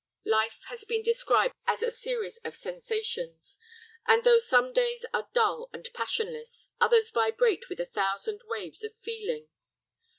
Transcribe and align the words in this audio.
Life 0.25 0.63
has 0.69 0.83
been 0.83 1.03
described 1.03 1.53
as 1.67 1.83
a 1.83 1.91
series 1.91 2.37
of 2.43 2.55
sensations; 2.55 3.59
and 4.07 4.23
though 4.23 4.39
some 4.39 4.73
days 4.73 5.05
are 5.13 5.29
dull 5.31 5.69
and 5.73 5.87
passionless, 5.93 6.69
others 6.79 7.11
vibrate 7.11 7.69
with 7.69 7.79
a 7.79 7.85
thousand 7.85 8.41
waves 8.47 8.83
of 8.83 8.95
feeling. 8.97 9.49